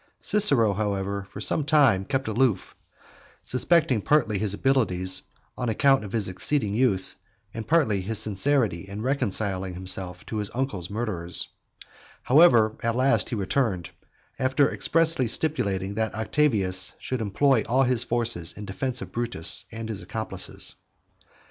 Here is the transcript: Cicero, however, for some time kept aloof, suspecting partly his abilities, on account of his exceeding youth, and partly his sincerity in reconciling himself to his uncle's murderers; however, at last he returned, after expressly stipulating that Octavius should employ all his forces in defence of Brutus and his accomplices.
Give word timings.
Cicero, 0.19 0.73
however, 0.73 1.27
for 1.29 1.39
some 1.39 1.63
time 1.63 2.05
kept 2.05 2.27
aloof, 2.27 2.75
suspecting 3.43 4.01
partly 4.01 4.39
his 4.39 4.51
abilities, 4.55 5.21
on 5.55 5.69
account 5.69 6.03
of 6.03 6.11
his 6.11 6.27
exceeding 6.27 6.73
youth, 6.73 7.15
and 7.53 7.67
partly 7.67 8.01
his 8.01 8.17
sincerity 8.17 8.87
in 8.87 9.03
reconciling 9.03 9.75
himself 9.75 10.25
to 10.25 10.37
his 10.37 10.49
uncle's 10.55 10.89
murderers; 10.89 11.49
however, 12.23 12.75
at 12.81 12.95
last 12.95 13.29
he 13.29 13.35
returned, 13.35 13.91
after 14.39 14.67
expressly 14.71 15.27
stipulating 15.27 15.93
that 15.93 16.15
Octavius 16.15 16.95
should 16.97 17.21
employ 17.21 17.61
all 17.69 17.83
his 17.83 18.03
forces 18.03 18.53
in 18.53 18.65
defence 18.65 19.03
of 19.03 19.11
Brutus 19.11 19.65
and 19.71 19.87
his 19.87 20.01
accomplices. 20.01 20.77